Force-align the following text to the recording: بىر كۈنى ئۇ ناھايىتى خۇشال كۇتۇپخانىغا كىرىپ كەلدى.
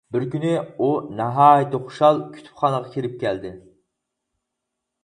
بىر 0.13 0.23
كۈنى 0.35 0.53
ئۇ 0.85 0.87
ناھايىتى 1.19 1.83
خۇشال 1.83 2.25
كۇتۇپخانىغا 2.33 2.93
كىرىپ 2.97 3.17
كەلدى. 3.27 3.57